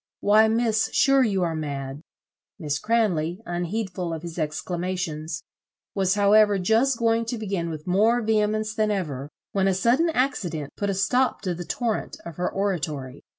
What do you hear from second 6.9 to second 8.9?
going to begin with more vehemence than